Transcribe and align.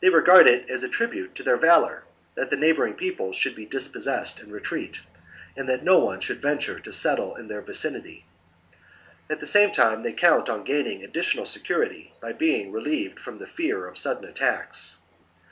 They 0.00 0.08
regard 0.08 0.46
it 0.48 0.70
as 0.70 0.82
a 0.82 0.88
tribute 0.88 1.34
to 1.34 1.42
their 1.42 1.58
valour 1.58 2.04
that 2.36 2.48
the 2.48 2.56
neighbour 2.56 2.86
ing 2.86 2.94
peoples 2.94 3.36
should 3.36 3.54
be 3.54 3.66
dispossessed 3.66 4.40
and 4.40 4.50
retreat, 4.50 5.00
and 5.54 5.68
that 5.68 5.84
no 5.84 5.98
one 5.98 6.20
should 6.20 6.40
venture 6.40 6.78
to 6.80 6.90
settle 6.90 7.36
in 7.36 7.48
their 7.48 7.60
vicinity; 7.60 8.24
at 9.28 9.40
the 9.40 9.46
same 9.46 9.70
time 9.70 10.00
they 10.04 10.14
count 10.14 10.48
on 10.48 10.64
gaining 10.64 11.04
additional 11.04 11.44
security 11.44 12.14
by 12.18 12.32
being 12.32 12.72
relieved 12.72 13.20
from 13.20 13.36
the 13.36 13.46
fear 13.46 13.86
of 13.86 13.98
sudden 13.98 14.24
raids. 14.34 14.96